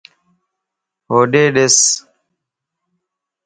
[1.11, 1.77] ھوڏي دِس